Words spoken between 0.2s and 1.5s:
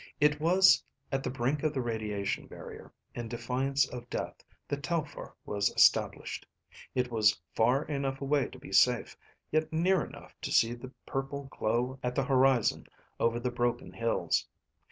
was at the